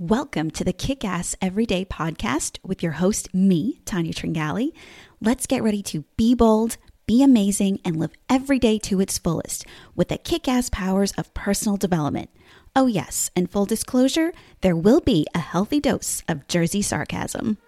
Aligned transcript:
Welcome 0.00 0.50
to 0.52 0.64
the 0.64 0.72
Kick 0.72 1.04
Ass 1.04 1.36
Everyday 1.42 1.84
Podcast 1.84 2.56
with 2.64 2.82
your 2.82 2.92
host, 2.92 3.34
me, 3.34 3.82
Tanya 3.84 4.14
Tringali. 4.14 4.72
Let's 5.20 5.46
get 5.46 5.62
ready 5.62 5.82
to 5.82 6.04
be 6.16 6.34
bold, 6.34 6.78
be 7.04 7.22
amazing, 7.22 7.80
and 7.84 7.96
live 7.98 8.12
every 8.26 8.58
day 8.58 8.78
to 8.78 9.02
its 9.02 9.18
fullest 9.18 9.66
with 9.94 10.08
the 10.08 10.16
kick 10.16 10.48
ass 10.48 10.70
powers 10.70 11.12
of 11.18 11.34
personal 11.34 11.76
development. 11.76 12.30
Oh, 12.74 12.86
yes, 12.86 13.30
and 13.36 13.50
full 13.50 13.66
disclosure, 13.66 14.32
there 14.62 14.74
will 14.74 15.02
be 15.02 15.26
a 15.34 15.38
healthy 15.38 15.80
dose 15.80 16.22
of 16.26 16.48
Jersey 16.48 16.80
sarcasm. 16.80 17.58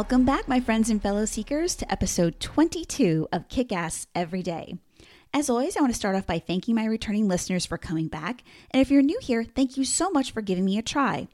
Welcome 0.00 0.24
back, 0.24 0.48
my 0.48 0.60
friends 0.60 0.88
and 0.88 1.02
fellow 1.02 1.26
seekers, 1.26 1.76
to 1.76 1.92
episode 1.92 2.40
22 2.40 3.28
of 3.32 3.50
Kick 3.50 3.70
Ass 3.70 4.06
Every 4.14 4.42
Day. 4.42 4.78
As 5.34 5.50
always, 5.50 5.76
I 5.76 5.82
want 5.82 5.92
to 5.92 5.98
start 5.98 6.16
off 6.16 6.26
by 6.26 6.38
thanking 6.38 6.74
my 6.74 6.86
returning 6.86 7.28
listeners 7.28 7.66
for 7.66 7.76
coming 7.76 8.08
back. 8.08 8.42
And 8.70 8.80
if 8.80 8.90
you're 8.90 9.02
new 9.02 9.18
here, 9.20 9.44
thank 9.44 9.76
you 9.76 9.84
so 9.84 10.08
much 10.10 10.30
for 10.30 10.40
giving 10.40 10.64
me 10.64 10.78
a 10.78 10.82
try. 10.82 11.28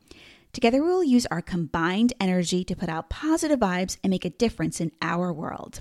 Together, 0.52 0.82
we 0.82 0.88
will 0.88 1.04
use 1.04 1.26
our 1.26 1.40
combined 1.40 2.12
energy 2.18 2.64
to 2.64 2.74
put 2.74 2.88
out 2.88 3.08
positive 3.08 3.60
vibes 3.60 3.98
and 4.02 4.10
make 4.10 4.24
a 4.24 4.30
difference 4.30 4.80
in 4.80 4.90
our 5.00 5.32
world. 5.32 5.80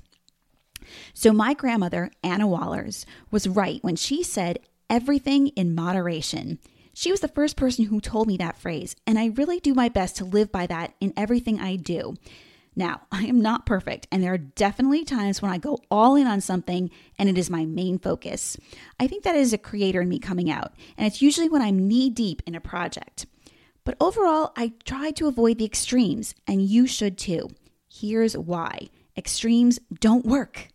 So, 1.12 1.32
my 1.32 1.54
grandmother, 1.54 2.12
Anna 2.22 2.46
Wallers, 2.46 3.04
was 3.32 3.48
right 3.48 3.82
when 3.82 3.96
she 3.96 4.22
said, 4.22 4.60
everything 4.88 5.48
in 5.48 5.74
moderation. 5.74 6.60
She 6.94 7.10
was 7.10 7.18
the 7.18 7.26
first 7.26 7.56
person 7.56 7.86
who 7.86 8.00
told 8.00 8.28
me 8.28 8.36
that 8.36 8.58
phrase, 8.58 8.94
and 9.08 9.18
I 9.18 9.32
really 9.34 9.58
do 9.58 9.74
my 9.74 9.88
best 9.88 10.18
to 10.18 10.24
live 10.24 10.52
by 10.52 10.68
that 10.68 10.94
in 11.00 11.12
everything 11.16 11.58
I 11.58 11.74
do. 11.74 12.14
Now, 12.76 13.00
I 13.10 13.24
am 13.24 13.40
not 13.40 13.66
perfect, 13.66 14.06
and 14.12 14.22
there 14.22 14.34
are 14.34 14.38
definitely 14.38 15.04
times 15.04 15.42
when 15.42 15.50
I 15.50 15.58
go 15.58 15.78
all 15.90 16.14
in 16.14 16.26
on 16.26 16.40
something 16.40 16.90
and 17.18 17.28
it 17.28 17.38
is 17.38 17.50
my 17.50 17.64
main 17.64 17.98
focus. 17.98 18.56
I 19.00 19.06
think 19.06 19.24
that 19.24 19.34
is 19.34 19.52
a 19.52 19.58
creator 19.58 20.02
in 20.02 20.08
me 20.08 20.18
coming 20.18 20.50
out, 20.50 20.72
and 20.96 21.06
it's 21.06 21.22
usually 21.22 21.48
when 21.48 21.62
I'm 21.62 21.88
knee 21.88 22.10
deep 22.10 22.42
in 22.46 22.54
a 22.54 22.60
project. 22.60 23.26
But 23.84 23.96
overall, 24.00 24.52
I 24.56 24.72
try 24.84 25.12
to 25.12 25.28
avoid 25.28 25.58
the 25.58 25.64
extremes, 25.64 26.34
and 26.46 26.60
you 26.62 26.86
should 26.86 27.16
too. 27.16 27.48
Here's 27.88 28.36
why 28.36 28.90
extremes 29.16 29.78
don't 29.98 30.26
work. 30.26 30.68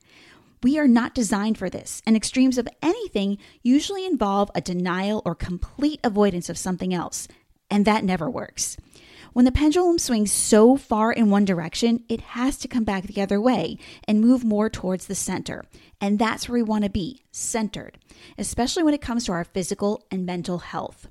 We 0.64 0.80
are 0.80 0.88
not 0.88 1.14
designed 1.14 1.58
for 1.58 1.70
this, 1.70 2.02
and 2.06 2.16
extremes 2.16 2.58
of 2.58 2.68
anything 2.82 3.38
usually 3.64 4.06
involve 4.06 4.50
a 4.56 4.62
denial 4.62 5.22
or 5.26 5.36
complete 5.36 6.00
avoidance 6.04 6.50
of 6.50 6.58
something 6.58 6.94
else, 6.94 7.28
and 7.70 7.86
that 7.86 8.04
never 8.04 8.30
works. 8.30 8.78
When 9.34 9.46
the 9.46 9.52
pendulum 9.52 9.98
swings 9.98 10.32
so 10.32 10.76
far 10.76 11.12
in 11.12 11.30
one 11.30 11.46
direction, 11.46 12.04
it 12.10 12.20
has 12.22 12.58
to 12.58 12.68
come 12.68 12.84
back 12.84 13.04
the 13.04 13.22
other 13.22 13.40
way 13.40 13.78
and 14.06 14.20
move 14.20 14.44
more 14.44 14.70
towards 14.70 15.08
the 15.08 15.16
center. 15.16 15.64
And 16.02 16.20
that's 16.20 16.50
where 16.50 16.56
we 16.56 16.64
want 16.64 16.84
to 16.84 16.90
be 16.90 17.22
centered, 17.32 17.98
especially 18.38 18.84
when 18.84 18.94
it 18.94 19.02
comes 19.02 19.26
to 19.26 19.32
our 19.32 19.46
physical 19.46 20.06
and 20.12 20.26
mental 20.26 20.60
health. 20.60 21.08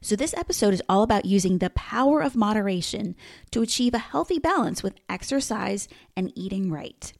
So, 0.00 0.16
this 0.16 0.32
episode 0.34 0.72
is 0.72 0.82
all 0.88 1.02
about 1.02 1.26
using 1.26 1.58
the 1.58 1.70
power 1.70 2.22
of 2.22 2.34
moderation 2.34 3.14
to 3.50 3.60
achieve 3.60 3.92
a 3.92 3.98
healthy 3.98 4.38
balance 4.38 4.82
with 4.82 4.94
exercise 5.08 5.88
and 6.16 6.32
eating 6.34 6.70
right 6.70 7.12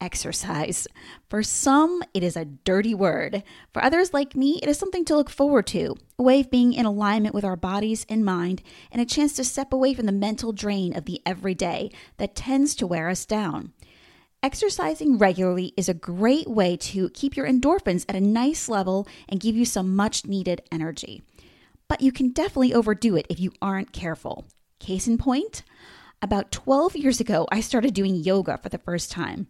exercise. 0.00 0.86
For 1.28 1.42
some, 1.42 2.02
it 2.14 2.22
is 2.22 2.36
a 2.36 2.44
dirty 2.44 2.94
word. 2.94 3.42
For 3.72 3.82
others, 3.82 4.12
like 4.12 4.36
me, 4.36 4.60
it 4.62 4.68
is 4.68 4.78
something 4.78 5.04
to 5.06 5.16
look 5.16 5.30
forward 5.30 5.66
to, 5.68 5.96
a 6.18 6.22
way 6.22 6.40
of 6.40 6.50
being 6.50 6.72
in 6.72 6.86
alignment 6.86 7.34
with 7.34 7.44
our 7.44 7.56
bodies 7.56 8.06
and 8.08 8.24
mind, 8.24 8.62
and 8.92 9.00
a 9.00 9.06
chance 9.06 9.32
to 9.34 9.44
step 9.44 9.72
away 9.72 9.94
from 9.94 10.06
the 10.06 10.12
mental 10.12 10.52
drain 10.52 10.96
of 10.96 11.04
the 11.04 11.20
everyday 11.24 11.90
that 12.18 12.34
tends 12.34 12.74
to 12.76 12.86
wear 12.86 13.08
us 13.08 13.24
down. 13.24 13.72
Exercising 14.42 15.18
regularly 15.18 15.72
is 15.76 15.88
a 15.88 15.94
great 15.94 16.48
way 16.48 16.76
to 16.76 17.08
keep 17.10 17.36
your 17.36 17.48
endorphins 17.48 18.04
at 18.08 18.14
a 18.14 18.20
nice 18.20 18.68
level 18.68 19.08
and 19.28 19.40
give 19.40 19.56
you 19.56 19.64
some 19.64 19.96
much 19.96 20.26
needed 20.26 20.62
energy. 20.70 21.22
But 21.88 22.00
you 22.00 22.12
can 22.12 22.30
definitely 22.30 22.74
overdo 22.74 23.16
it 23.16 23.26
if 23.28 23.40
you 23.40 23.52
aren't 23.62 23.92
careful. 23.92 24.46
Case 24.78 25.08
in 25.08 25.18
point, 25.18 25.62
about 26.20 26.52
12 26.52 26.96
years 26.96 27.18
ago, 27.18 27.46
I 27.50 27.60
started 27.60 27.94
doing 27.94 28.14
yoga 28.14 28.58
for 28.58 28.68
the 28.68 28.78
first 28.78 29.10
time. 29.10 29.48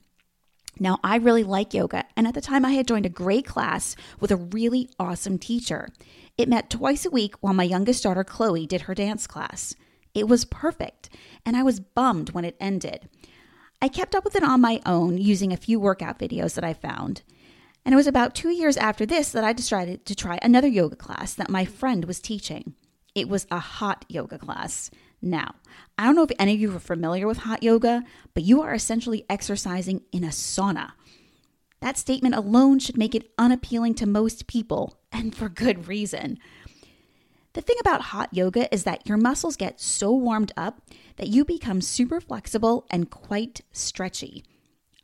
Now, 0.78 0.98
I 1.02 1.16
really 1.16 1.44
like 1.44 1.72
yoga, 1.72 2.04
and 2.16 2.26
at 2.26 2.34
the 2.34 2.40
time 2.40 2.64
I 2.64 2.72
had 2.72 2.86
joined 2.86 3.06
a 3.06 3.10
great 3.10 3.46
class 3.46 3.96
with 4.20 4.30
a 4.30 4.36
really 4.36 4.90
awesome 4.98 5.38
teacher. 5.38 5.88
It 6.36 6.48
met 6.48 6.68
twice 6.68 7.06
a 7.06 7.10
week 7.10 7.34
while 7.40 7.54
my 7.54 7.64
youngest 7.64 8.02
daughter, 8.02 8.24
Chloe, 8.24 8.66
did 8.66 8.82
her 8.82 8.94
dance 8.94 9.26
class. 9.26 9.74
It 10.14 10.28
was 10.28 10.44
perfect, 10.44 11.08
and 11.44 11.56
I 11.56 11.62
was 11.62 11.80
bummed 11.80 12.30
when 12.30 12.44
it 12.44 12.56
ended. 12.60 13.08
I 13.80 13.88
kept 13.88 14.14
up 14.14 14.24
with 14.24 14.36
it 14.36 14.42
on 14.42 14.60
my 14.60 14.80
own 14.84 15.18
using 15.18 15.52
a 15.52 15.58
few 15.58 15.80
workout 15.80 16.18
videos 16.18 16.54
that 16.54 16.64
I 16.64 16.72
found. 16.72 17.22
And 17.84 17.92
it 17.92 17.96
was 17.96 18.06
about 18.06 18.34
two 18.34 18.50
years 18.50 18.76
after 18.76 19.06
this 19.06 19.30
that 19.30 19.44
I 19.44 19.52
decided 19.52 20.04
to 20.06 20.14
try 20.14 20.38
another 20.42 20.68
yoga 20.68 20.96
class 20.96 21.34
that 21.34 21.48
my 21.48 21.64
friend 21.64 22.04
was 22.04 22.20
teaching. 22.20 22.74
It 23.14 23.28
was 23.28 23.46
a 23.50 23.58
hot 23.58 24.04
yoga 24.08 24.38
class. 24.38 24.90
Now, 25.22 25.54
I 25.98 26.04
don't 26.04 26.14
know 26.14 26.24
if 26.24 26.30
any 26.38 26.54
of 26.54 26.60
you 26.60 26.74
are 26.74 26.78
familiar 26.78 27.26
with 27.26 27.38
hot 27.38 27.62
yoga, 27.62 28.04
but 28.34 28.44
you 28.44 28.62
are 28.62 28.74
essentially 28.74 29.24
exercising 29.28 30.02
in 30.12 30.24
a 30.24 30.28
sauna. 30.28 30.92
That 31.80 31.98
statement 31.98 32.34
alone 32.34 32.78
should 32.78 32.96
make 32.96 33.14
it 33.14 33.30
unappealing 33.38 33.94
to 33.96 34.06
most 34.06 34.46
people, 34.46 34.98
and 35.12 35.34
for 35.34 35.48
good 35.48 35.88
reason. 35.88 36.38
The 37.54 37.62
thing 37.62 37.76
about 37.80 38.02
hot 38.02 38.34
yoga 38.34 38.72
is 38.72 38.84
that 38.84 39.06
your 39.08 39.16
muscles 39.16 39.56
get 39.56 39.80
so 39.80 40.12
warmed 40.12 40.52
up 40.56 40.82
that 41.16 41.28
you 41.28 41.44
become 41.44 41.80
super 41.80 42.20
flexible 42.20 42.86
and 42.90 43.10
quite 43.10 43.62
stretchy. 43.72 44.44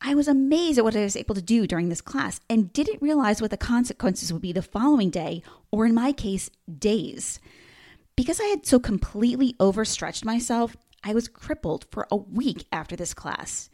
I 0.02 0.14
was 0.14 0.28
amazed 0.28 0.78
at 0.78 0.84
what 0.84 0.96
I 0.96 1.04
was 1.04 1.16
able 1.16 1.34
to 1.36 1.40
do 1.40 1.66
during 1.66 1.88
this 1.88 2.00
class 2.00 2.40
and 2.50 2.72
didn't 2.72 3.00
realize 3.00 3.40
what 3.40 3.50
the 3.52 3.56
consequences 3.56 4.32
would 4.32 4.42
be 4.42 4.52
the 4.52 4.60
following 4.60 5.10
day, 5.10 5.42
or 5.70 5.86
in 5.86 5.94
my 5.94 6.12
case, 6.12 6.50
days. 6.78 7.38
Because 8.16 8.40
I 8.40 8.44
had 8.44 8.66
so 8.66 8.78
completely 8.78 9.54
overstretched 9.58 10.24
myself, 10.24 10.76
I 11.02 11.14
was 11.14 11.28
crippled 11.28 11.86
for 11.90 12.06
a 12.10 12.16
week 12.16 12.66
after 12.70 12.94
this 12.94 13.14
class. 13.14 13.70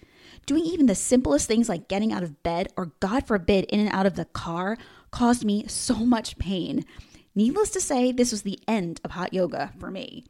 Doing 0.47 0.65
even 0.65 0.87
the 0.87 0.95
simplest 0.95 1.47
things 1.47 1.69
like 1.69 1.89
getting 1.89 2.13
out 2.13 2.23
of 2.23 2.43
bed 2.43 2.69
or, 2.77 2.93
God 3.01 3.27
forbid, 3.27 3.65
in 3.67 3.81
and 3.81 3.91
out 3.91 4.07
of 4.07 4.15
the 4.15 4.25
car 4.27 4.79
caused 5.11 5.45
me 5.45 5.67
so 5.67 5.95
much 5.97 6.39
pain. 6.39 6.85
Needless 7.35 7.71
to 7.71 7.81
say, 7.81 8.13
this 8.13 8.31
was 8.31 8.43
the 8.43 8.59
end 8.67 9.01
of 9.05 9.13
hot 9.13 9.35
yoga 9.35 9.73
for 9.79 9.91
me. 9.91 10.25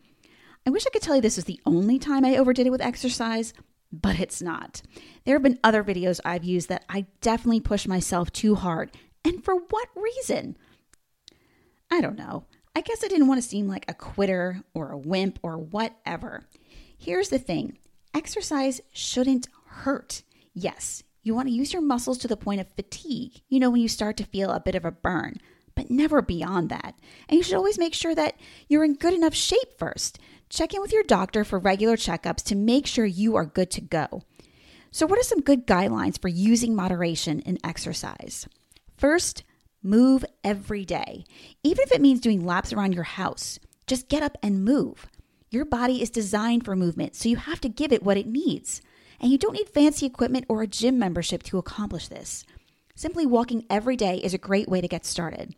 I 0.67 0.71
wish 0.71 0.87
I 0.87 0.91
could 0.91 1.03
tell 1.03 1.17
you 1.17 1.23
this 1.23 1.37
was 1.37 1.45
the 1.45 1.61
only 1.65 1.99
time 1.99 2.25
I 2.25 2.37
overdid 2.37 2.67
it 2.67 2.71
with 2.71 2.83
exercise, 2.83 3.55
but 3.93 4.19
it's 4.19 4.43
not. 4.43 4.83
There 5.25 5.35
have 5.35 5.43
been 5.43 5.61
other 5.63 5.85
videos 5.85 6.21
I've 6.25 6.45
used 6.45 6.69
that 6.69 6.85
I 6.89 7.07
definitely 7.21 7.61
pushed 7.61 7.89
myself 7.89 8.33
too 8.33 8.55
hard. 8.55 8.91
And 9.25 9.45
for 9.45 9.55
what 9.55 9.89
reason? 9.95 10.57
I 11.91 12.01
don't 12.01 12.19
know. 12.19 12.45
I 12.79 12.81
guess 12.81 13.03
I 13.03 13.09
didn't 13.09 13.27
want 13.27 13.43
to 13.43 13.49
seem 13.49 13.67
like 13.67 13.85
a 13.89 13.93
quitter 13.93 14.63
or 14.73 14.93
a 14.93 14.97
wimp 14.97 15.41
or 15.43 15.59
whatever. 15.59 16.47
Here's 16.97 17.29
the 17.29 17.41
thing 17.41 17.77
exercise 18.15 18.81
shouldn't 18.93 19.49
hurt. 19.67 20.23
Yes, 20.55 21.03
you 21.25 21.35
want 21.35 21.49
to 21.49 21.55
use 21.55 21.73
your 21.73 21.83
muscles 21.83 22.19
to 22.19 22.29
the 22.29 22.37
point 22.37 22.61
of 22.61 22.69
fatigue, 22.69 23.43
you 23.49 23.59
know, 23.59 23.69
when 23.71 23.81
you 23.81 23.89
start 23.89 24.17
to 24.19 24.25
feel 24.25 24.53
a 24.53 24.61
bit 24.61 24.77
of 24.77 24.85
a 24.85 24.93
burn, 24.93 25.39
but 25.75 25.91
never 25.91 26.23
beyond 26.23 26.69
that. 26.69 26.95
And 27.29 27.37
you 27.37 27.43
should 27.43 27.57
always 27.57 27.81
make 27.81 27.95
sure 27.95 28.15
that 28.15 28.39
you're 28.69 28.85
in 28.85 28.95
good 28.95 29.13
enough 29.13 29.35
shape 29.35 29.77
first. 29.77 30.21
Check 30.49 30.73
in 30.73 30.81
with 30.81 30.93
your 30.93 31.03
doctor 31.03 31.43
for 31.43 31.59
regular 31.59 31.97
checkups 31.97 32.45
to 32.45 32.55
make 32.55 32.87
sure 32.87 33.05
you 33.05 33.35
are 33.35 33.45
good 33.45 33.73
to 33.73 33.81
go. 33.81 34.23
So, 34.93 35.05
what 35.05 35.19
are 35.19 35.25
some 35.25 35.41
good 35.41 35.67
guidelines 35.67 36.17
for 36.23 36.29
using 36.29 36.77
moderation 36.77 37.41
in 37.41 37.59
exercise? 37.65 38.47
First, 38.97 39.43
Move 39.83 40.25
every 40.43 40.85
day, 40.85 41.25
even 41.63 41.85
if 41.85 41.93
it 41.93 42.01
means 42.01 42.21
doing 42.21 42.45
laps 42.45 42.73
around 42.73 42.95
your 42.95 43.05
house. 43.05 43.61
Just 43.87 44.09
get 44.09 44.25
up 44.25 44.37
and 44.43 44.65
move. 44.65 45.07
Your 45.51 45.65
body 45.65 46.03
is 46.03 46.11
designed 46.11 46.65
for 46.65 46.75
movement, 46.75 47.15
so 47.15 47.29
you 47.29 47.37
have 47.37 47.61
to 47.61 47.69
give 47.69 47.93
it 47.93 48.03
what 48.03 48.17
it 48.17 48.27
needs. 48.27 48.83
And 49.21 49.31
you 49.31 49.39
don't 49.39 49.55
need 49.55 49.69
fancy 49.69 50.05
equipment 50.05 50.47
or 50.49 50.63
a 50.63 50.67
gym 50.67 50.99
membership 50.99 51.45
to 51.45 51.59
accomplish 51.59 52.09
this. 52.09 52.45
Simply 52.97 53.25
walking 53.25 53.65
every 53.71 53.97
day 53.97 54.17
is 54.17 54.35
a 54.35 54.39
great 54.39 54.69
way 54.69 54.81
to 54.81 54.89
get 54.89 55.07
started. 55.07 55.55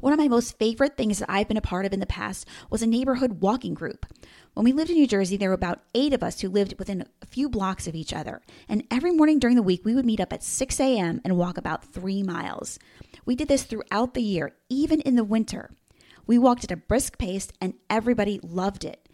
One 0.00 0.12
of 0.12 0.18
my 0.18 0.26
most 0.26 0.58
favorite 0.58 0.96
things 0.96 1.20
that 1.20 1.30
I've 1.30 1.46
been 1.46 1.56
a 1.56 1.62
part 1.62 1.86
of 1.86 1.92
in 1.92 2.00
the 2.00 2.06
past 2.06 2.46
was 2.70 2.82
a 2.82 2.88
neighborhood 2.88 3.40
walking 3.40 3.74
group. 3.74 4.04
When 4.54 4.64
we 4.64 4.72
lived 4.72 4.90
in 4.90 4.96
New 4.96 5.06
Jersey, 5.06 5.38
there 5.38 5.48
were 5.48 5.54
about 5.54 5.82
eight 5.94 6.12
of 6.12 6.22
us 6.22 6.40
who 6.40 6.48
lived 6.48 6.74
within 6.78 7.06
a 7.22 7.26
few 7.26 7.48
blocks 7.48 7.86
of 7.86 7.94
each 7.94 8.12
other. 8.12 8.42
And 8.68 8.84
every 8.90 9.10
morning 9.10 9.38
during 9.38 9.56
the 9.56 9.62
week, 9.62 9.82
we 9.84 9.94
would 9.94 10.04
meet 10.04 10.20
up 10.20 10.32
at 10.32 10.42
6 10.42 10.78
a.m. 10.78 11.22
and 11.24 11.38
walk 11.38 11.56
about 11.56 11.84
three 11.84 12.22
miles. 12.22 12.78
We 13.24 13.34
did 13.34 13.48
this 13.48 13.62
throughout 13.62 14.12
the 14.12 14.22
year, 14.22 14.52
even 14.68 15.00
in 15.00 15.16
the 15.16 15.24
winter. 15.24 15.70
We 16.26 16.38
walked 16.38 16.64
at 16.64 16.70
a 16.70 16.76
brisk 16.76 17.16
pace, 17.16 17.48
and 17.62 17.74
everybody 17.88 18.40
loved 18.42 18.84
it. 18.84 19.08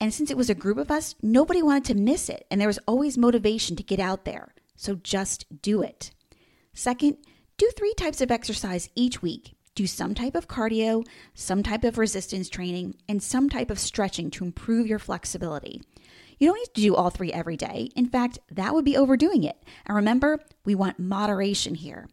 And 0.00 0.14
since 0.14 0.30
it 0.30 0.36
was 0.36 0.48
a 0.48 0.54
group 0.54 0.78
of 0.78 0.92
us, 0.92 1.16
nobody 1.20 1.60
wanted 1.60 1.84
to 1.86 1.94
miss 1.94 2.28
it, 2.28 2.46
and 2.50 2.60
there 2.60 2.68
was 2.68 2.80
always 2.86 3.18
motivation 3.18 3.74
to 3.76 3.82
get 3.82 3.98
out 3.98 4.24
there. 4.24 4.54
So 4.76 4.94
just 4.94 5.60
do 5.60 5.82
it. 5.82 6.12
Second, 6.72 7.16
do 7.56 7.68
three 7.76 7.94
types 7.94 8.20
of 8.20 8.30
exercise 8.30 8.88
each 8.94 9.22
week 9.22 9.54
do 9.74 9.86
some 9.86 10.14
type 10.14 10.34
of 10.34 10.48
cardio, 10.48 11.06
some 11.34 11.62
type 11.62 11.84
of 11.84 11.98
resistance 11.98 12.48
training, 12.48 12.96
and 13.08 13.22
some 13.22 13.48
type 13.48 13.70
of 13.70 13.78
stretching 13.78 14.30
to 14.30 14.44
improve 14.44 14.86
your 14.86 14.98
flexibility. 14.98 15.82
You 16.38 16.48
don't 16.48 16.58
need 16.58 16.74
to 16.74 16.80
do 16.80 16.94
all 16.94 17.10
three 17.10 17.32
every 17.32 17.56
day. 17.56 17.90
In 17.94 18.06
fact, 18.06 18.38
that 18.50 18.74
would 18.74 18.84
be 18.84 18.96
overdoing 18.96 19.44
it. 19.44 19.62
And 19.86 19.96
remember, 19.96 20.40
we 20.64 20.74
want 20.74 20.98
moderation 20.98 21.74
here. 21.74 22.08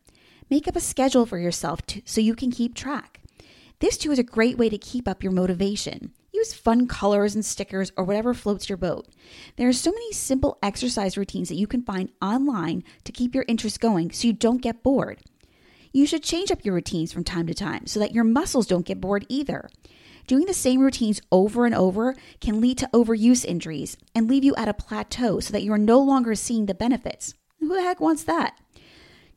Make 0.50 0.68
up 0.68 0.76
a 0.76 0.82
schedule 0.82 1.26
for 1.26 1.40
yourself 1.40 1.86
to, 1.88 2.02
so 2.06 2.22
you 2.22 2.36
can 2.36 2.52
keep 2.52 2.76
track. 2.76 3.22
This 3.80 3.98
too 3.98 4.12
is 4.12 4.20
a 4.20 4.24
great 4.24 4.58
way 4.58 4.70
to 4.70 4.78
keep 4.78 5.08
up 5.08 5.24
your 5.24 5.32
motivation. 5.32 6.14
Use 6.34 6.54
fun 6.54 6.88
colors 6.88 7.36
and 7.36 7.44
stickers 7.44 7.92
or 7.98 8.04
whatever 8.04 8.34
floats 8.34 8.70
your 8.70 8.78
boat. 8.78 9.08
There 9.56 9.68
are 9.68 9.74
so 9.74 9.92
many 9.92 10.12
simple 10.14 10.58
exercise 10.62 11.18
routines 11.18 11.50
that 11.50 11.56
you 11.56 11.68
can 11.68 11.84
find 11.84 12.12
online 12.22 12.84
to 13.04 13.12
keep 13.12 13.34
your 13.34 13.46
interest 13.48 13.80
going 13.80 14.12
so 14.12 14.28
you 14.28 14.34
don't 14.34 14.62
get 14.62 14.84
bored. 14.84 15.22
You 15.94 16.06
should 16.06 16.24
change 16.24 16.52
up 16.52 16.64
your 16.64 16.76
routines 16.76 17.12
from 17.12 17.24
time 17.24 17.48
to 17.48 17.54
time 17.54 17.86
so 17.86 18.00
that 18.00 18.14
your 18.14 18.24
muscles 18.24 18.68
don't 18.68 18.86
get 18.86 19.02
bored 19.02 19.26
either. 19.28 19.70
Doing 20.28 20.46
the 20.46 20.54
same 20.54 20.80
routines 20.80 21.22
over 21.32 21.66
and 21.66 21.76
over 21.76 22.16
can 22.40 22.62
lead 22.62 22.78
to 22.78 22.90
overuse 22.94 23.44
injuries 23.44 23.98
and 24.16 24.30
leave 24.30 24.44
you 24.44 24.56
at 24.56 24.70
a 24.70 24.74
plateau 24.74 25.40
so 25.40 25.52
that 25.52 25.64
you 25.64 25.74
are 25.74 25.78
no 25.78 26.00
longer 26.00 26.36
seeing 26.36 26.66
the 26.66 26.74
benefits. 26.74 27.34
Who 27.60 27.70
the 27.70 27.82
heck 27.82 28.00
wants 28.00 28.24
that? 28.24 28.58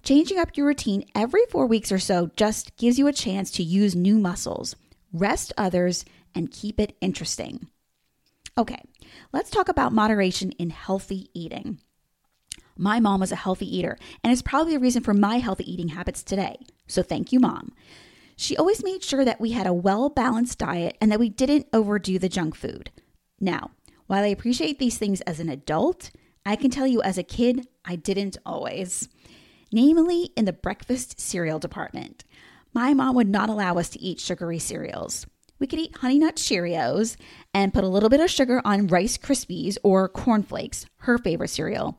Changing 0.03 0.39
up 0.39 0.57
your 0.57 0.67
routine 0.67 1.05
every 1.15 1.45
four 1.51 1.67
weeks 1.67 1.91
or 1.91 1.99
so 1.99 2.31
just 2.37 2.77
gives 2.77 2.99
you 2.99 3.07
a 3.07 3.13
chance 3.13 3.51
to 3.53 3.63
use 3.63 3.97
new 3.97 4.19
muscles, 4.19 4.77
rest 5.13 5.53
others, 5.57 6.05
and 6.35 6.51
keep 6.51 6.79
it 6.79 6.97
interesting. 7.01 7.69
Okay, 8.57 8.83
let's 9.33 9.51
talk 9.51 9.69
about 9.69 9.93
moderation 9.93 10.53
in 10.53 10.71
healthy 10.71 11.31
eating. 11.35 11.81
My 12.77 13.01
mom 13.01 13.21
was 13.21 13.33
a 13.33 13.37
healthy 13.37 13.77
eater, 13.77 13.99
and 14.23 14.33
it's 14.33 14.43
probably 14.43 14.75
the 14.75 14.81
reason 14.81 15.03
for 15.03 15.15
my 15.15 15.39
healthy 15.39 15.71
eating 15.71 15.89
habits 15.89 16.23
today. 16.23 16.57
So 16.87 17.03
thank 17.03 17.33
you, 17.33 17.41
mom. 17.41 17.73
She 18.37 18.57
always 18.57 18.83
made 18.83 19.03
sure 19.03 19.25
that 19.25 19.41
we 19.41 19.53
had 19.53 19.67
a 19.67 19.73
well 19.73 20.09
balanced 20.09 20.59
diet 20.59 20.97
and 21.01 21.11
that 21.13 21.21
we 21.21 21.29
didn't 21.29 21.67
overdo 21.73 22.19
the 22.19 22.29
junk 22.29 22.57
food. 22.57 22.91
Now, 23.41 23.71
while 24.07 24.25
I 24.25 24.29
appreciate 24.29 24.79
these 24.79 24.99
things 24.99 25.21
as 25.23 25.41
an 25.41 25.49
adult, 25.49 26.11
I 26.45 26.57
can 26.57 26.71
tell 26.71 26.87
you 26.87 27.01
as 27.03 27.17
a 27.17 27.23
kid, 27.23 27.69
I 27.85 27.97
didn't 27.97 28.37
always. 28.45 29.09
Namely, 29.73 30.31
in 30.37 30.45
the 30.45 30.53
breakfast 30.53 31.21
cereal 31.21 31.59
department. 31.59 32.25
My 32.73 32.93
mom 32.93 33.15
would 33.15 33.29
not 33.29 33.49
allow 33.49 33.79
us 33.79 33.89
to 33.91 34.01
eat 34.01 34.21
sugary 34.21 34.59
cereals. 34.59 35.27
We 35.61 35.69
could 35.69 35.79
eat 35.79 35.97
Honey 35.99 36.19
Nut 36.19 36.37
Cheerios 36.37 37.17
and 37.55 37.73
put 37.73 37.85
a 37.85 37.89
little 37.89 38.09
bit 38.09 38.21
of 38.21 38.31
sugar 38.31 38.61
on 38.65 38.89
Rice 38.89 39.17
Krispies 39.17 39.79
or 39.85 40.09
Corn 40.09 40.43
Flakes, 40.43 40.85
her 40.99 41.17
favorite 41.17 41.49
cereal. 41.49 41.99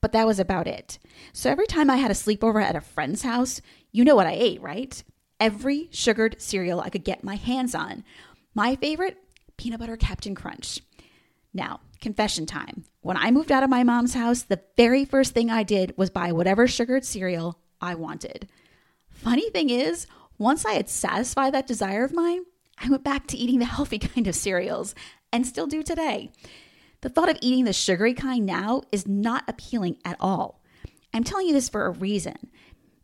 But 0.00 0.12
that 0.12 0.26
was 0.26 0.38
about 0.38 0.66
it. 0.66 0.98
So 1.32 1.50
every 1.50 1.66
time 1.66 1.90
I 1.90 1.96
had 1.96 2.10
a 2.10 2.14
sleepover 2.14 2.62
at 2.62 2.76
a 2.76 2.80
friend's 2.80 3.22
house, 3.22 3.60
you 3.92 4.04
know 4.04 4.16
what 4.16 4.26
I 4.26 4.32
ate, 4.32 4.62
right? 4.62 5.02
every 5.40 5.88
sugared 5.90 6.40
cereal 6.40 6.80
I 6.80 6.90
could 6.90 7.02
get 7.02 7.24
my 7.24 7.34
hands 7.34 7.74
on. 7.74 8.04
My 8.54 8.76
favorite, 8.76 9.16
peanut 9.56 9.80
butter 9.80 9.96
Cap'n 9.96 10.34
Crunch. 10.34 10.80
Now, 11.52 11.80
confession 12.00 12.46
time. 12.46 12.84
When 13.00 13.16
I 13.16 13.30
moved 13.30 13.50
out 13.50 13.64
of 13.64 13.70
my 13.70 13.82
mom's 13.82 14.14
house, 14.14 14.42
the 14.42 14.60
very 14.76 15.04
first 15.04 15.32
thing 15.32 15.50
I 15.50 15.62
did 15.62 15.94
was 15.96 16.10
buy 16.10 16.30
whatever 16.30 16.68
sugared 16.68 17.04
cereal 17.04 17.58
I 17.80 17.94
wanted. 17.94 18.48
Funny 19.08 19.50
thing 19.50 19.70
is, 19.70 20.06
once 20.38 20.64
I 20.64 20.74
had 20.74 20.88
satisfied 20.88 21.54
that 21.54 21.66
desire 21.66 22.04
of 22.04 22.12
mine, 22.12 22.44
I 22.78 22.88
went 22.88 23.04
back 23.04 23.26
to 23.28 23.36
eating 23.36 23.58
the 23.58 23.64
healthy 23.64 23.98
kind 23.98 24.26
of 24.26 24.34
cereals 24.34 24.94
and 25.32 25.46
still 25.46 25.66
do 25.66 25.82
today. 25.82 26.30
The 27.02 27.08
thought 27.08 27.30
of 27.30 27.38
eating 27.40 27.64
the 27.64 27.72
sugary 27.72 28.14
kind 28.14 28.44
now 28.44 28.82
is 28.92 29.06
not 29.06 29.44
appealing 29.48 29.96
at 30.04 30.16
all. 30.20 30.62
I'm 31.14 31.24
telling 31.24 31.46
you 31.46 31.52
this 31.52 31.68
for 31.68 31.86
a 31.86 31.90
reason 31.90 32.50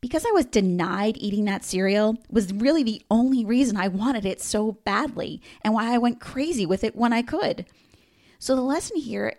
because 0.00 0.25
I 0.26 0.31
was 0.32 0.46
denied 0.46 1.16
eating 1.19 1.46
that 1.46 1.64
cereal 1.64 2.16
was 2.31 2.52
really 2.52 2.82
the 2.82 3.02
only 3.10 3.44
reason 3.44 3.76
I 3.76 3.88
wanted 3.88 4.25
it 4.25 4.40
so 4.40 4.72
badly 4.84 5.40
and 5.62 5.75
why 5.75 5.93
I 5.93 5.98
went 5.98 6.20
crazy 6.20 6.66
with 6.66 6.84
it 6.84 6.94
when 6.94 7.12
I 7.12 7.22
could. 7.22 7.66
So 8.38 8.54
the 8.54 8.62
lesson 8.62 8.98
here 8.98 9.34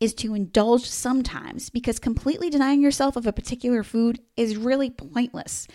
is 0.00 0.14
to 0.14 0.34
indulge 0.34 0.88
sometimes 0.88 1.68
because 1.68 1.98
completely 1.98 2.48
denying 2.48 2.80
yourself 2.80 3.16
of 3.16 3.26
a 3.26 3.32
particular 3.32 3.82
food 3.84 4.18
is 4.36 4.56
really 4.56 4.90
pointless. 4.90 5.68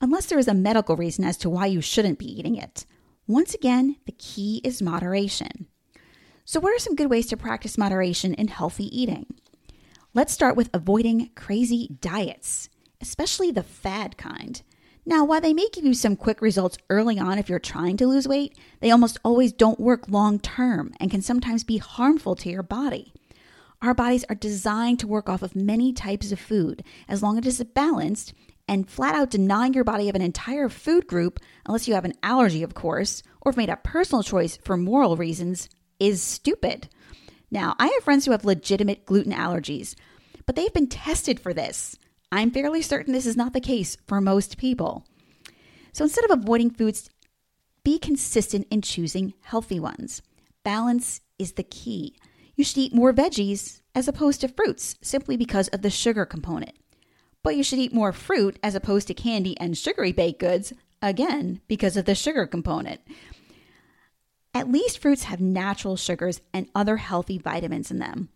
Unless 0.00 0.26
there 0.26 0.38
is 0.38 0.48
a 0.48 0.54
medical 0.54 0.96
reason 0.96 1.24
as 1.24 1.36
to 1.38 1.48
why 1.48 1.66
you 1.66 1.80
shouldn't 1.80 2.18
be 2.18 2.38
eating 2.38 2.56
it. 2.56 2.84
Once 3.26 3.54
again, 3.54 3.96
the 4.04 4.12
key 4.12 4.60
is 4.64 4.82
moderation. 4.82 5.68
So, 6.44 6.60
what 6.60 6.74
are 6.74 6.78
some 6.78 6.94
good 6.94 7.10
ways 7.10 7.26
to 7.28 7.36
practice 7.36 7.78
moderation 7.78 8.34
in 8.34 8.48
healthy 8.48 8.84
eating? 8.96 9.26
Let's 10.12 10.32
start 10.32 10.56
with 10.56 10.70
avoiding 10.72 11.30
crazy 11.34 11.96
diets 12.00 12.68
especially 13.04 13.50
the 13.50 13.62
fad 13.62 14.16
kind. 14.16 14.62
Now, 15.04 15.26
while 15.26 15.42
they 15.42 15.52
may 15.52 15.68
give 15.70 15.84
you 15.84 15.92
some 15.92 16.16
quick 16.16 16.40
results 16.40 16.78
early 16.88 17.18
on 17.18 17.38
if 17.38 17.50
you're 17.50 17.58
trying 17.58 17.98
to 17.98 18.06
lose 18.06 18.26
weight, 18.26 18.56
they 18.80 18.90
almost 18.90 19.18
always 19.22 19.52
don't 19.52 19.78
work 19.78 20.08
long 20.08 20.38
term 20.38 20.94
and 20.98 21.10
can 21.10 21.20
sometimes 21.20 21.64
be 21.64 21.76
harmful 21.76 22.34
to 22.36 22.48
your 22.48 22.62
body. 22.62 23.12
Our 23.82 23.92
bodies 23.92 24.24
are 24.30 24.34
designed 24.34 25.00
to 25.00 25.06
work 25.06 25.28
off 25.28 25.42
of 25.42 25.54
many 25.54 25.92
types 25.92 26.32
of 26.32 26.40
food 26.40 26.82
as 27.06 27.22
long 27.22 27.36
as 27.36 27.60
it's 27.60 27.70
balanced, 27.70 28.32
and 28.66 28.88
flat 28.88 29.14
out 29.14 29.28
denying 29.28 29.74
your 29.74 29.84
body 29.84 30.08
of 30.08 30.14
an 30.14 30.22
entire 30.22 30.70
food 30.70 31.06
group, 31.06 31.38
unless 31.66 31.86
you 31.86 31.92
have 31.92 32.06
an 32.06 32.14
allergy, 32.22 32.62
of 32.62 32.72
course, 32.72 33.22
or 33.42 33.52
have 33.52 33.58
made 33.58 33.68
a 33.68 33.76
personal 33.76 34.22
choice 34.22 34.56
for 34.56 34.78
moral 34.78 35.18
reasons, 35.18 35.68
is 35.98 36.22
stupid. 36.22 36.88
Now, 37.50 37.76
I 37.78 37.86
have 37.86 38.02
friends 38.04 38.24
who 38.24 38.32
have 38.32 38.44
legitimate 38.44 39.06
gluten 39.06 39.32
allergies, 39.32 39.94
but 40.46 40.56
they've 40.56 40.72
been 40.72 40.88
tested 40.88 41.38
for 41.38 41.54
this. 41.54 41.96
I'm 42.32 42.50
fairly 42.50 42.82
certain 42.82 43.12
this 43.12 43.26
is 43.26 43.36
not 43.36 43.52
the 43.52 43.60
case 43.60 43.96
for 44.06 44.20
most 44.20 44.58
people. 44.58 45.06
So 45.92 46.04
instead 46.04 46.24
of 46.24 46.32
avoiding 46.32 46.70
foods, 46.70 47.10
be 47.84 47.98
consistent 47.98 48.66
in 48.70 48.82
choosing 48.82 49.34
healthy 49.42 49.78
ones. 49.78 50.22
Balance 50.64 51.20
is 51.38 51.52
the 51.52 51.62
key. 51.62 52.16
You 52.56 52.64
should 52.64 52.78
eat 52.78 52.94
more 52.94 53.12
veggies 53.12 53.82
as 53.94 54.08
opposed 54.08 54.40
to 54.40 54.48
fruits 54.48 54.96
simply 55.02 55.36
because 55.36 55.68
of 55.68 55.82
the 55.82 55.90
sugar 55.90 56.24
component. 56.24 56.72
But 57.42 57.56
you 57.56 57.62
should 57.62 57.78
eat 57.78 57.92
more 57.92 58.12
fruit 58.12 58.58
as 58.62 58.74
opposed 58.74 59.06
to 59.08 59.14
candy 59.14 59.58
and 59.60 59.76
sugary 59.76 60.12
baked 60.12 60.40
goods, 60.40 60.72
again, 61.02 61.60
because 61.68 61.96
of 61.96 62.06
the 62.06 62.14
sugar 62.14 62.46
component. 62.46 63.00
At 64.54 64.70
least 64.70 64.98
fruits 64.98 65.24
have 65.24 65.40
natural 65.40 65.96
sugars 65.96 66.40
and 66.52 66.68
other 66.74 66.98
healthy 66.98 67.38
vitamins 67.38 67.90
in 67.90 67.98
them. 67.98 68.28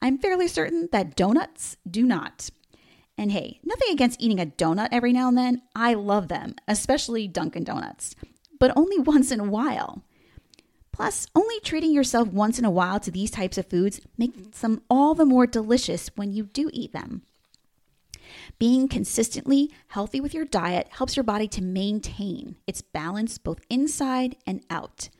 I'm 0.00 0.16
fairly 0.16 0.48
certain 0.48 0.88
that 0.92 1.14
donuts 1.14 1.76
do 1.88 2.06
not. 2.06 2.48
And 3.18 3.30
hey, 3.30 3.60
nothing 3.62 3.88
against 3.92 4.20
eating 4.22 4.40
a 4.40 4.46
donut 4.46 4.88
every 4.90 5.12
now 5.12 5.28
and 5.28 5.36
then. 5.36 5.60
I 5.76 5.92
love 5.92 6.28
them, 6.28 6.54
especially 6.66 7.28
Dunkin' 7.28 7.64
Donuts, 7.64 8.16
but 8.58 8.74
only 8.74 8.98
once 9.12 9.30
in 9.30 9.40
a 9.40 9.44
while. 9.44 10.02
Plus, 10.92 11.26
only 11.34 11.60
treating 11.60 11.92
yourself 11.92 12.28
once 12.28 12.58
in 12.58 12.64
a 12.64 12.70
while 12.70 12.98
to 13.00 13.10
these 13.10 13.30
types 13.30 13.58
of 13.58 13.66
foods 13.66 14.00
makes 14.16 14.60
them 14.60 14.80
all 14.88 15.14
the 15.14 15.26
more 15.26 15.46
delicious 15.46 16.10
when 16.16 16.32
you 16.32 16.44
do 16.44 16.70
eat 16.72 16.92
them. 16.92 17.22
Being 18.58 18.88
consistently 18.88 19.70
healthy 19.88 20.20
with 20.20 20.32
your 20.32 20.44
diet 20.44 20.88
helps 20.90 21.16
your 21.16 21.24
body 21.24 21.48
to 21.48 21.62
maintain 21.62 22.56
its 22.66 22.80
balance 22.80 23.38
both 23.38 23.60
inside 23.68 24.36
and 24.46 24.64
out. 24.70 25.10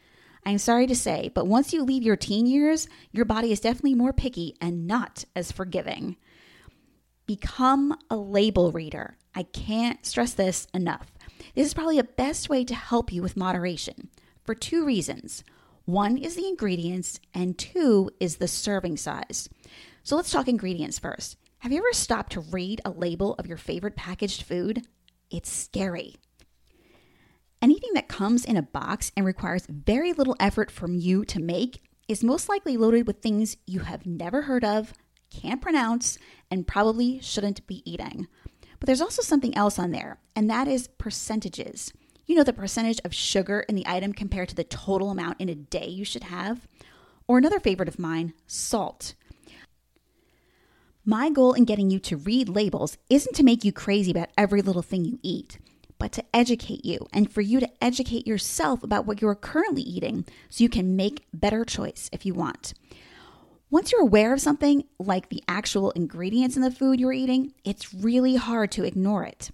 I'm 0.45 0.59
sorry 0.59 0.87
to 0.87 0.97
say, 0.97 1.31
but 1.35 1.47
once 1.47 1.73
you 1.73 1.85
leave 1.85 2.03
your 2.03 2.17
teen 2.17 2.47
years, 2.47 2.89
your 3.13 3.25
body 3.25 3.53
is 3.53 3.61
definitely 3.61 3.95
more 3.95 4.13
picky 4.13 4.57
and 4.61 4.87
not 4.87 5.25
as 5.37 5.53
forgiving. 5.53 6.17
Become 7.27 7.97
a 8.11 8.17
label 8.17 8.73
reader. 8.73 9.17
I 9.35 9.45
can't 9.45 10.05
stress 10.05 10.33
this 10.33 10.67
enough. 10.75 11.13
This 11.55 11.67
is 11.67 11.75
probably 11.75 11.99
the 11.99 12.05
best 12.05 12.49
way 12.49 12.65
to 12.65 12.75
help 12.75 13.13
you 13.13 13.23
with 13.23 13.37
moderation 13.37 14.09
for 14.45 14.55
two 14.55 14.85
reasons. 14.85 15.45
One 15.85 16.17
is 16.17 16.37
the 16.37 16.47
ingredients, 16.47 17.21
and 17.35 17.59
two 17.59 18.11
is 18.21 18.37
the 18.37 18.49
serving 18.49 18.97
size. 18.97 19.49
So 20.03 20.17
let's 20.17 20.31
talk 20.31 20.49
ingredients 20.49 20.99
first. 20.99 21.37
Have 21.59 21.73
you 21.73 21.79
ever 21.79 21.93
stopped 21.93 22.33
to 22.33 22.41
read 22.41 22.81
a 22.85 22.91
label 22.91 23.35
of 23.35 23.47
your 23.47 23.57
favorite 23.57 23.97
packaged 23.97 24.43
food? 24.43 24.87
It's 25.31 25.51
scary. 25.51 26.17
Anything 27.63 27.91
that 27.93 28.09
comes 28.09 28.47
in 28.47 28.57
a 28.57 28.63
box 28.63 29.13
and 29.17 29.27
requires 29.27 29.67
very 29.67 30.15
little 30.15 30.37
effort 30.41 30.71
from 30.71 30.95
you 30.95 31.27
to 31.27 31.39
make 31.39 31.83
is 32.09 32.25
most 32.25 32.49
likely 32.49 32.79
loaded 32.79 33.07
with 33.07 33.21
things 33.21 33.59
you 33.67 33.81
have 33.81 34.07
never 34.07 34.43
heard 34.43 34.65
of, 34.65 34.95
can't 35.31 35.61
pronounce, 35.61 36.17
and 36.51 36.67
probably 36.67 37.21
shouldn't 37.21 37.67
be 37.67 37.83
eating. 37.91 38.27
But 38.79 38.87
there's 38.87 39.03
also 39.03 39.21
something 39.21 39.55
else 39.55 39.79
on 39.79 39.91
there, 39.91 40.19
and 40.35 40.49
that 40.49 40.69
is 40.69 40.89
percentages. 40.89 41.93
You 42.25 42.35
know, 42.35 42.45
the 42.45 42.55
percentage 42.55 43.01
of 43.05 43.15
sugar 43.15 43.61
in 43.69 43.75
the 43.75 43.87
item 43.87 44.15
compared 44.15 44.49
to 44.49 44.55
the 44.55 44.65
total 44.65 45.11
amount 45.11 45.39
in 45.39 45.51
a 45.51 45.55
day 45.55 45.87
you 45.87 46.05
should 46.07 46.25
have. 46.25 46.67
Or 47.29 47.37
another 47.37 47.61
favorite 47.61 47.89
of 47.89 47.99
mine, 47.99 48.33
salt. 48.47 49.15
My 51.05 51.29
goal 51.29 51.53
in 51.53 51.65
getting 51.65 51.91
you 51.91 51.99
to 52.01 52.17
read 52.17 52.49
labels 52.49 52.97
isn't 53.11 53.37
to 53.37 53.43
make 53.43 53.65
you 53.65 53.73
crazy 53.73 54.11
about 54.11 54.31
every 54.39 54.63
little 54.63 54.83
thing 54.83 55.05
you 55.05 55.19
eat, 55.23 55.59
but 56.01 56.11
to 56.13 56.25
educate 56.35 56.85
you 56.85 56.99
and 57.13 57.31
for 57.31 57.43
you 57.43 57.61
to 57.61 57.71
educate 57.81 58.27
yourself 58.27 58.83
about 58.83 59.07
what 59.07 59.21
you're 59.21 59.37
currently 59.37 59.83
eating 59.83 60.25
so 60.49 60.65
you 60.65 60.69
can 60.69 60.97
make 60.97 61.27
better 61.33 61.65
choice 61.65 62.09
if 62.11 62.27
you 62.27 62.35
want. 62.35 62.73
Once 63.71 63.93
you're 63.93 64.01
aware 64.01 64.33
of 64.33 64.41
something, 64.41 64.83
like 64.99 65.29
the 65.29 65.45
actual 65.47 65.93
ingredients 65.93 66.57
in 66.57 66.63
the 66.63 66.71
food 66.71 66.99
you're 66.99 67.13
eating, 67.13 67.53
it's 67.65 67.95
really 67.95 68.35
hard 68.35 68.73
to 68.73 68.83
ignore 68.83 69.23
it. 69.25 69.51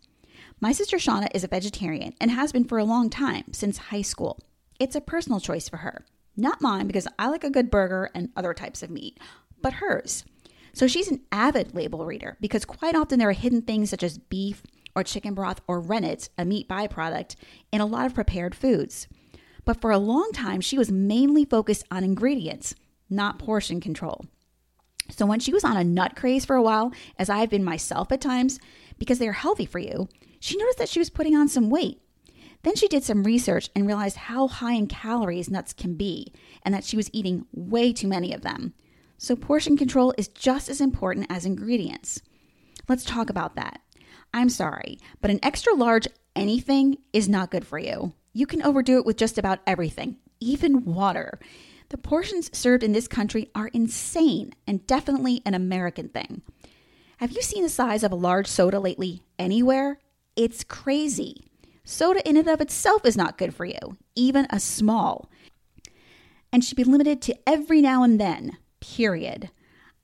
My 0.60 0.72
sister 0.72 0.96
Shauna 0.96 1.28
is 1.34 1.44
a 1.44 1.48
vegetarian 1.48 2.14
and 2.18 2.30
has 2.30 2.52
been 2.52 2.64
for 2.64 2.78
a 2.78 2.84
long 2.84 3.10
time, 3.10 3.52
since 3.52 3.76
high 3.76 4.02
school. 4.02 4.38
It's 4.78 4.96
a 4.96 5.00
personal 5.02 5.40
choice 5.40 5.68
for 5.68 5.78
her. 5.78 6.06
Not 6.36 6.62
mine 6.62 6.86
because 6.86 7.08
I 7.18 7.28
like 7.28 7.44
a 7.44 7.50
good 7.50 7.70
burger 7.70 8.08
and 8.14 8.30
other 8.36 8.54
types 8.54 8.82
of 8.82 8.90
meat, 8.90 9.18
but 9.60 9.74
hers. 9.74 10.24
So 10.72 10.86
she's 10.86 11.10
an 11.10 11.22
avid 11.32 11.74
label 11.74 12.06
reader 12.06 12.36
because 12.40 12.64
quite 12.64 12.94
often 12.94 13.18
there 13.18 13.28
are 13.28 13.32
hidden 13.32 13.62
things 13.62 13.90
such 13.90 14.02
as 14.02 14.18
beef 14.18 14.62
or 14.96 15.04
chicken 15.04 15.34
broth 15.34 15.60
or 15.68 15.78
rennet, 15.78 16.30
a 16.36 16.44
meat 16.44 16.68
byproduct, 16.68 17.36
in 17.70 17.80
a 17.80 17.86
lot 17.86 18.06
of 18.06 18.14
prepared 18.14 18.54
foods. 18.54 19.06
But 19.64 19.80
for 19.80 19.90
a 19.90 19.98
long 19.98 20.32
time, 20.32 20.60
she 20.60 20.78
was 20.78 20.90
mainly 20.90 21.44
focused 21.44 21.84
on 21.90 22.02
ingredients, 22.02 22.74
not 23.10 23.38
portion 23.38 23.80
control. 23.80 24.24
So 25.10 25.26
when 25.26 25.38
she 25.38 25.52
was 25.52 25.64
on 25.64 25.76
a 25.76 25.84
nut 25.84 26.16
craze 26.16 26.44
for 26.44 26.56
a 26.56 26.62
while, 26.62 26.92
as 27.18 27.30
I've 27.30 27.50
been 27.50 27.62
myself 27.62 28.10
at 28.10 28.20
times, 28.20 28.58
because 28.98 29.18
they 29.18 29.28
are 29.28 29.32
healthy 29.32 29.66
for 29.66 29.78
you, 29.78 30.08
she 30.40 30.56
noticed 30.56 30.78
that 30.78 30.88
she 30.88 30.98
was 30.98 31.10
putting 31.10 31.36
on 31.36 31.48
some 31.48 31.70
weight. 31.70 32.00
Then 32.62 32.74
she 32.74 32.88
did 32.88 33.04
some 33.04 33.22
research 33.22 33.70
and 33.76 33.86
realized 33.86 34.16
how 34.16 34.48
high 34.48 34.72
in 34.72 34.88
calories 34.88 35.50
nuts 35.50 35.72
can 35.72 35.94
be, 35.94 36.32
and 36.64 36.74
that 36.74 36.84
she 36.84 36.96
was 36.96 37.10
eating 37.12 37.46
way 37.52 37.92
too 37.92 38.08
many 38.08 38.32
of 38.32 38.42
them. 38.42 38.74
So 39.18 39.36
portion 39.36 39.76
control 39.76 40.14
is 40.18 40.28
just 40.28 40.68
as 40.68 40.80
important 40.80 41.26
as 41.30 41.46
ingredients. 41.46 42.20
Let's 42.88 43.04
talk 43.04 43.30
about 43.30 43.56
that. 43.56 43.80
I'm 44.36 44.50
sorry, 44.50 44.98
but 45.22 45.30
an 45.30 45.40
extra 45.42 45.72
large 45.72 46.06
anything 46.36 46.98
is 47.14 47.26
not 47.26 47.50
good 47.50 47.66
for 47.66 47.78
you. 47.78 48.12
You 48.34 48.46
can 48.46 48.62
overdo 48.62 48.98
it 48.98 49.06
with 49.06 49.16
just 49.16 49.38
about 49.38 49.60
everything, 49.66 50.18
even 50.40 50.84
water. 50.84 51.40
The 51.88 51.96
portions 51.96 52.54
served 52.54 52.82
in 52.82 52.92
this 52.92 53.08
country 53.08 53.48
are 53.54 53.68
insane 53.68 54.52
and 54.66 54.86
definitely 54.86 55.40
an 55.46 55.54
American 55.54 56.10
thing. 56.10 56.42
Have 57.16 57.32
you 57.32 57.40
seen 57.40 57.62
the 57.62 57.70
size 57.70 58.02
of 58.02 58.12
a 58.12 58.14
large 58.14 58.46
soda 58.46 58.78
lately 58.78 59.22
anywhere? 59.38 60.00
It's 60.36 60.64
crazy. 60.64 61.46
Soda 61.82 62.20
in 62.28 62.36
and 62.36 62.46
of 62.46 62.60
itself 62.60 63.06
is 63.06 63.16
not 63.16 63.38
good 63.38 63.54
for 63.54 63.64
you, 63.64 63.96
even 64.14 64.46
a 64.50 64.60
small, 64.60 65.30
and 66.52 66.62
should 66.62 66.76
be 66.76 66.84
limited 66.84 67.22
to 67.22 67.38
every 67.48 67.80
now 67.80 68.02
and 68.02 68.20
then, 68.20 68.58
period. 68.80 69.48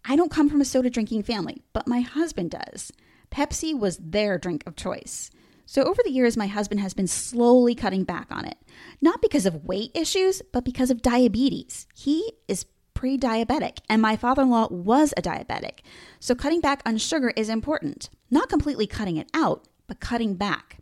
I 0.07 0.17
don't 0.17 0.33
come 0.33 0.49
from 0.49 0.63
a 0.63 0.65
soda 0.65 0.89
drinking 0.89 1.25
family, 1.25 1.61
but 1.75 1.87
my 1.87 2.01
husband 2.01 2.53
does. 2.53 2.93
Pepsi 3.33 3.77
was 3.77 3.97
their 3.97 4.39
drink 4.39 4.63
of 4.67 4.77
choice. 4.77 5.31
So, 5.65 5.85
over 5.85 6.03
the 6.05 6.11
years, 6.11 6.37
my 6.37 6.49
husband 6.49 6.81
has 6.81 6.93
been 6.93 7.07
slowly 7.07 7.75
cutting 7.75 8.05
back 8.05 8.27
on 8.31 8.45
it. 8.45 8.59
Not 9.01 9.23
because 9.23 9.47
of 9.47 9.65
weight 9.65 9.91
issues, 9.95 10.43
but 10.53 10.65
because 10.65 10.91
of 10.91 11.01
diabetes. 11.01 11.87
He 11.95 12.35
is 12.47 12.67
pre 12.93 13.17
diabetic, 13.17 13.79
and 13.89 14.03
my 14.03 14.17
father 14.17 14.43
in 14.43 14.51
law 14.51 14.69
was 14.71 15.15
a 15.17 15.23
diabetic. 15.23 15.79
So, 16.21 16.35
cutting 16.35 16.61
back 16.61 16.83
on 16.85 16.99
sugar 16.99 17.33
is 17.35 17.49
important. 17.49 18.11
Not 18.31 18.51
completely 18.51 18.87
cutting 18.87 19.17
it 19.17 19.31
out, 19.33 19.67
but 19.87 19.99
cutting 19.99 20.35
back. 20.35 20.79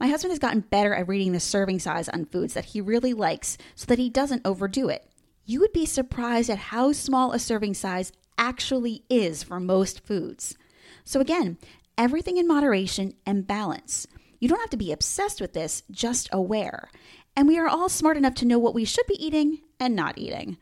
My 0.00 0.08
husband 0.08 0.32
has 0.32 0.40
gotten 0.40 0.60
better 0.60 0.92
at 0.92 1.06
reading 1.06 1.32
the 1.32 1.40
serving 1.40 1.78
size 1.78 2.08
on 2.08 2.26
foods 2.26 2.54
that 2.54 2.66
he 2.66 2.80
really 2.80 3.14
likes 3.14 3.56
so 3.76 3.86
that 3.86 3.98
he 3.98 4.10
doesn't 4.10 4.42
overdo 4.44 4.88
it. 4.88 5.08
You 5.44 5.60
would 5.60 5.72
be 5.72 5.86
surprised 5.86 6.50
at 6.50 6.58
how 6.58 6.92
small 6.92 7.32
a 7.32 7.38
serving 7.38 7.74
size 7.74 8.12
actually 8.36 9.04
is 9.08 9.42
for 9.42 9.60
most 9.60 10.04
foods. 10.04 10.56
So, 11.04 11.20
again, 11.20 11.58
everything 11.98 12.36
in 12.36 12.46
moderation 12.46 13.14
and 13.24 13.46
balance. 13.46 14.06
You 14.40 14.48
don't 14.48 14.60
have 14.60 14.70
to 14.70 14.76
be 14.76 14.92
obsessed 14.92 15.40
with 15.40 15.54
this, 15.54 15.82
just 15.90 16.28
aware. 16.32 16.90
And 17.34 17.48
we 17.48 17.58
are 17.58 17.68
all 17.68 17.88
smart 17.88 18.16
enough 18.16 18.34
to 18.36 18.46
know 18.46 18.58
what 18.58 18.74
we 18.74 18.84
should 18.84 19.06
be 19.06 19.24
eating 19.24 19.60
and 19.78 19.94
not 19.94 20.18
eating. 20.18 20.58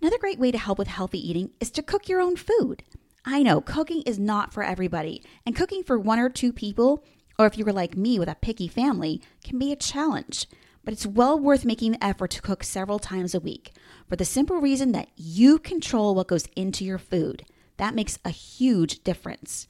Another 0.00 0.18
great 0.18 0.38
way 0.38 0.50
to 0.50 0.58
help 0.58 0.78
with 0.78 0.88
healthy 0.88 1.18
eating 1.18 1.50
is 1.60 1.70
to 1.72 1.82
cook 1.82 2.08
your 2.08 2.20
own 2.20 2.36
food. 2.36 2.82
I 3.24 3.42
know 3.44 3.60
cooking 3.60 4.02
is 4.02 4.18
not 4.18 4.52
for 4.52 4.64
everybody, 4.64 5.22
and 5.46 5.54
cooking 5.54 5.84
for 5.84 5.96
one 5.96 6.18
or 6.18 6.28
two 6.28 6.52
people, 6.52 7.04
or 7.38 7.46
if 7.46 7.56
you 7.56 7.64
were 7.64 7.72
like 7.72 7.96
me 7.96 8.18
with 8.18 8.28
a 8.28 8.34
picky 8.34 8.66
family, 8.66 9.22
can 9.44 9.60
be 9.60 9.70
a 9.70 9.76
challenge. 9.76 10.46
But 10.84 10.92
it's 10.92 11.06
well 11.06 11.38
worth 11.38 11.64
making 11.64 11.92
the 11.92 12.04
effort 12.04 12.32
to 12.32 12.42
cook 12.42 12.64
several 12.64 12.98
times 12.98 13.32
a 13.32 13.40
week 13.40 13.72
for 14.08 14.16
the 14.16 14.24
simple 14.24 14.60
reason 14.60 14.90
that 14.92 15.08
you 15.14 15.60
control 15.60 16.16
what 16.16 16.26
goes 16.26 16.46
into 16.56 16.84
your 16.84 16.98
food. 16.98 17.44
That 17.76 17.94
makes 17.94 18.18
a 18.24 18.30
huge 18.30 19.02
difference. 19.04 19.66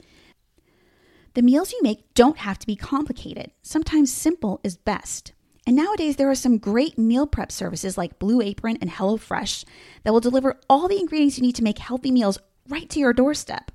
The 1.35 1.43
meals 1.43 1.73
you 1.73 1.81
make 1.83 2.13
don't 2.15 2.39
have 2.39 2.59
to 2.59 2.67
be 2.67 2.77
complicated. 2.77 3.53
Sometimes 3.63 4.13
simple 4.13 4.61
is 4.63 4.77
best. 4.77 5.33
And 5.67 5.77
nowadays, 5.77 6.17
there 6.17 6.29
are 6.29 6.35
some 6.35 6.59
great 6.59 6.99
meal 6.99 7.27
prep 7.27 7.53
services 7.53 7.97
like 7.97 8.19
Blue 8.19 8.43
Apron 8.43 8.79
and 8.81 8.91
HelloFresh 8.91 9.65
that 10.03 10.13
will 10.13 10.21
deliver 10.21 10.59
all 10.69 10.89
the 10.89 10.99
ingredients 10.99 11.39
you 11.39 11.43
need 11.43 11.55
to 11.55 11.63
make 11.63 11.79
healthy 11.79 12.11
meals 12.11 12.39
right 12.69 12.89
to 12.91 12.99
your 12.99 13.13
doorstep. 13.13 13.71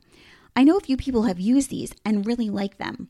I 0.55 0.63
know 0.63 0.77
a 0.77 0.81
few 0.81 0.97
people 0.97 1.23
have 1.23 1.39
used 1.39 1.69
these 1.69 1.93
and 2.03 2.25
really 2.25 2.49
like 2.49 2.77
them. 2.77 3.09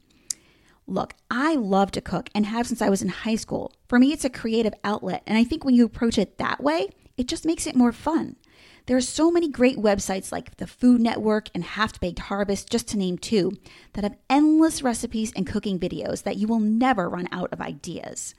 Look, 0.86 1.16
I 1.30 1.56
love 1.56 1.92
to 1.92 2.02
cook 2.02 2.30
and 2.34 2.46
have 2.46 2.68
since 2.68 2.82
I 2.82 2.90
was 2.90 3.02
in 3.02 3.10
high 3.10 3.36
school. 3.36 3.74
For 3.90 4.00
me, 4.00 4.14
it's 4.14 4.24
a 4.24 4.30
creative 4.30 4.74
outlet, 4.84 5.24
and 5.28 5.38
I 5.38 5.44
think 5.44 5.66
when 5.66 5.76
you 5.76 5.86
approach 5.86 6.18
it 6.18 6.38
that 6.38 6.64
way, 6.64 6.90
it 7.18 7.28
just 7.28 7.46
makes 7.46 7.68
it 7.68 7.76
more 7.76 7.92
fun. 7.92 8.38
There 8.88 8.96
are 8.96 9.02
so 9.02 9.30
many 9.32 9.50
great 9.50 9.76
websites 9.76 10.32
like 10.32 10.56
the 10.56 10.66
Food 10.66 11.02
Network 11.02 11.50
and 11.54 11.62
Half 11.62 12.00
Baked 12.00 12.20
Harvest, 12.20 12.72
just 12.72 12.88
to 12.88 12.98
name 12.98 13.18
two, 13.18 13.52
that 13.92 14.06
have 14.06 14.16
endless 14.30 14.82
recipes 14.82 15.34
and 15.36 15.46
cooking 15.46 15.78
videos 15.78 16.24
that 16.24 16.38
you 16.38 16.48
will 16.48 16.62
never 16.62 17.10
run 17.10 17.28
out 17.34 17.52
of 17.52 17.60
ideas. 17.60 18.34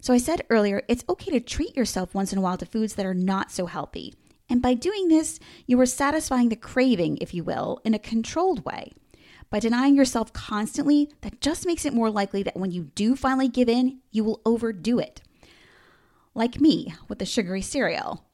So, 0.00 0.14
I 0.14 0.18
said 0.18 0.46
earlier, 0.48 0.82
it's 0.86 1.04
okay 1.08 1.32
to 1.32 1.40
treat 1.40 1.76
yourself 1.76 2.14
once 2.14 2.32
in 2.32 2.38
a 2.38 2.40
while 2.40 2.56
to 2.58 2.66
foods 2.66 2.94
that 2.94 3.06
are 3.06 3.14
not 3.14 3.50
so 3.50 3.66
healthy. 3.66 4.14
And 4.48 4.62
by 4.62 4.74
doing 4.74 5.08
this, 5.08 5.40
you 5.66 5.80
are 5.80 5.86
satisfying 5.86 6.50
the 6.50 6.56
craving, 6.56 7.18
if 7.20 7.34
you 7.34 7.42
will, 7.42 7.80
in 7.84 7.94
a 7.94 7.98
controlled 7.98 8.64
way. 8.64 8.92
By 9.50 9.58
denying 9.58 9.96
yourself 9.96 10.32
constantly, 10.32 11.10
that 11.22 11.40
just 11.40 11.66
makes 11.66 11.84
it 11.84 11.92
more 11.92 12.10
likely 12.10 12.44
that 12.44 12.56
when 12.56 12.70
you 12.70 12.92
do 12.94 13.16
finally 13.16 13.48
give 13.48 13.68
in, 13.68 13.98
you 14.12 14.22
will 14.22 14.40
overdo 14.46 15.00
it. 15.00 15.20
Like 16.32 16.60
me 16.60 16.94
with 17.08 17.18
the 17.18 17.26
sugary 17.26 17.62
cereal 17.62 18.24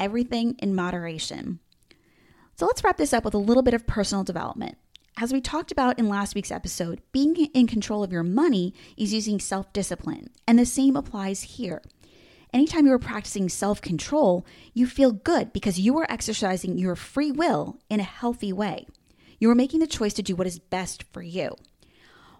everything 0.00 0.56
in 0.58 0.74
moderation. 0.74 1.60
So 2.56 2.66
let's 2.66 2.82
wrap 2.82 2.96
this 2.96 3.12
up 3.12 3.24
with 3.24 3.34
a 3.34 3.38
little 3.38 3.62
bit 3.62 3.74
of 3.74 3.86
personal 3.86 4.24
development. 4.24 4.76
As 5.16 5.32
we 5.32 5.40
talked 5.40 5.70
about 5.70 5.98
in 5.98 6.08
last 6.08 6.34
week's 6.34 6.50
episode, 6.50 7.00
being 7.12 7.36
in 7.36 7.66
control 7.66 8.02
of 8.02 8.12
your 8.12 8.22
money 8.22 8.74
is 8.96 9.12
using 9.12 9.38
self 9.38 9.72
discipline, 9.72 10.30
and 10.48 10.58
the 10.58 10.66
same 10.66 10.96
applies 10.96 11.42
here. 11.42 11.82
Anytime 12.52 12.86
you 12.86 12.92
are 12.92 12.98
practicing 12.98 13.48
self 13.48 13.80
control, 13.80 14.46
you 14.72 14.86
feel 14.86 15.12
good 15.12 15.52
because 15.52 15.78
you 15.78 15.96
are 15.98 16.10
exercising 16.10 16.78
your 16.78 16.96
free 16.96 17.30
will 17.30 17.78
in 17.88 18.00
a 18.00 18.04
healthy 18.04 18.52
way. 18.52 18.86
You 19.38 19.50
are 19.50 19.54
making 19.54 19.80
the 19.80 19.86
choice 19.86 20.14
to 20.14 20.22
do 20.22 20.34
what 20.34 20.46
is 20.46 20.58
best 20.58 21.02
for 21.12 21.22
you. 21.22 21.54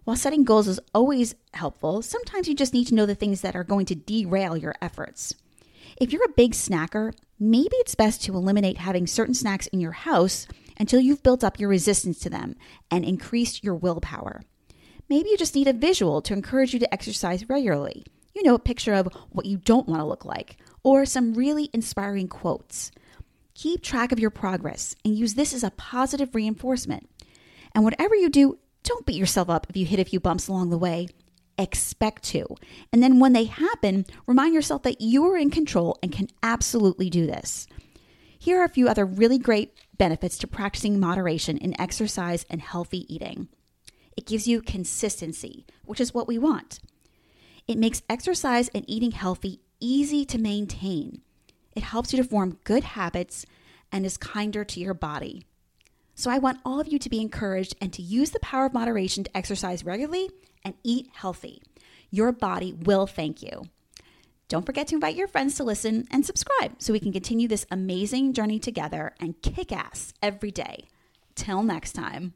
While 0.04 0.16
setting 0.16 0.44
goals 0.44 0.66
is 0.66 0.80
always 0.94 1.34
helpful, 1.54 2.02
sometimes 2.02 2.48
you 2.48 2.54
just 2.54 2.74
need 2.74 2.86
to 2.88 2.94
know 2.94 3.06
the 3.06 3.14
things 3.14 3.42
that 3.42 3.54
are 3.54 3.64
going 3.64 3.86
to 3.86 3.94
derail 3.94 4.56
your 4.56 4.74
efforts. 4.80 5.34
If 5.98 6.12
you're 6.12 6.24
a 6.24 6.32
big 6.36 6.52
snacker, 6.52 7.12
maybe 7.38 7.76
it's 7.76 7.94
best 7.94 8.22
to 8.24 8.34
eliminate 8.34 8.78
having 8.78 9.06
certain 9.06 9.34
snacks 9.34 9.66
in 9.68 9.80
your 9.80 9.92
house 9.92 10.46
until 10.78 11.00
you've 11.00 11.22
built 11.22 11.44
up 11.44 11.58
your 11.58 11.68
resistance 11.68 12.18
to 12.20 12.30
them 12.30 12.56
and 12.90 13.04
increased 13.04 13.64
your 13.64 13.74
willpower. 13.74 14.42
Maybe 15.08 15.30
you 15.30 15.36
just 15.36 15.54
need 15.54 15.68
a 15.68 15.72
visual 15.72 16.22
to 16.22 16.32
encourage 16.32 16.72
you 16.72 16.80
to 16.80 16.94
exercise 16.94 17.48
regularly. 17.48 18.04
You 18.34 18.44
know, 18.44 18.54
a 18.54 18.60
picture 18.60 18.94
of 18.94 19.08
what 19.30 19.46
you 19.46 19.56
don't 19.58 19.88
want 19.88 20.00
to 20.00 20.06
look 20.06 20.24
like, 20.24 20.56
or 20.84 21.04
some 21.04 21.34
really 21.34 21.68
inspiring 21.72 22.28
quotes. 22.28 22.92
Keep 23.54 23.82
track 23.82 24.12
of 24.12 24.20
your 24.20 24.30
progress 24.30 24.94
and 25.04 25.18
use 25.18 25.34
this 25.34 25.52
as 25.52 25.64
a 25.64 25.72
positive 25.72 26.34
reinforcement. 26.34 27.10
And 27.74 27.84
whatever 27.84 28.14
you 28.14 28.30
do, 28.30 28.58
don't 28.84 29.04
beat 29.04 29.16
yourself 29.16 29.50
up 29.50 29.66
if 29.68 29.76
you 29.76 29.84
hit 29.84 30.00
a 30.00 30.04
few 30.04 30.20
bumps 30.20 30.48
along 30.48 30.70
the 30.70 30.78
way 30.78 31.08
expect 31.62 32.22
to. 32.24 32.46
And 32.92 33.02
then 33.02 33.18
when 33.18 33.32
they 33.32 33.44
happen, 33.44 34.06
remind 34.26 34.54
yourself 34.54 34.82
that 34.82 35.00
you 35.00 35.24
are 35.26 35.36
in 35.36 35.50
control 35.50 35.98
and 36.02 36.12
can 36.12 36.28
absolutely 36.42 37.10
do 37.10 37.26
this. 37.26 37.66
Here 38.38 38.60
are 38.60 38.64
a 38.64 38.70
few 38.70 38.88
other 38.88 39.04
really 39.04 39.38
great 39.38 39.74
benefits 39.98 40.38
to 40.38 40.46
practicing 40.46 40.98
moderation 40.98 41.58
in 41.58 41.78
exercise 41.80 42.46
and 42.48 42.60
healthy 42.60 43.12
eating. 43.12 43.48
It 44.16 44.26
gives 44.26 44.48
you 44.48 44.62
consistency, 44.62 45.66
which 45.84 46.00
is 46.00 46.14
what 46.14 46.26
we 46.26 46.38
want. 46.38 46.80
It 47.68 47.78
makes 47.78 48.02
exercise 48.08 48.68
and 48.74 48.84
eating 48.88 49.12
healthy 49.12 49.60
easy 49.80 50.24
to 50.26 50.38
maintain. 50.38 51.22
It 51.74 51.82
helps 51.82 52.12
you 52.12 52.22
to 52.22 52.28
form 52.28 52.58
good 52.64 52.84
habits 52.84 53.46
and 53.92 54.04
is 54.04 54.16
kinder 54.16 54.64
to 54.64 54.80
your 54.80 54.94
body. 54.94 55.46
So 56.14 56.30
I 56.30 56.38
want 56.38 56.60
all 56.64 56.80
of 56.80 56.88
you 56.88 56.98
to 56.98 57.08
be 57.08 57.20
encouraged 57.20 57.74
and 57.80 57.92
to 57.94 58.02
use 58.02 58.30
the 58.30 58.40
power 58.40 58.66
of 58.66 58.74
moderation 58.74 59.24
to 59.24 59.36
exercise 59.36 59.84
regularly 59.84 60.28
and 60.64 60.74
eat 60.82 61.08
healthy. 61.14 61.62
Your 62.10 62.32
body 62.32 62.72
will 62.72 63.06
thank 63.06 63.42
you. 63.42 63.64
Don't 64.48 64.66
forget 64.66 64.88
to 64.88 64.96
invite 64.96 65.14
your 65.14 65.28
friends 65.28 65.54
to 65.56 65.64
listen 65.64 66.08
and 66.10 66.26
subscribe 66.26 66.74
so 66.78 66.92
we 66.92 66.98
can 66.98 67.12
continue 67.12 67.46
this 67.46 67.66
amazing 67.70 68.32
journey 68.32 68.58
together 68.58 69.14
and 69.20 69.40
kick 69.42 69.70
ass 69.70 70.12
every 70.20 70.50
day. 70.50 70.88
Till 71.36 71.62
next 71.62 71.92
time. 71.92 72.34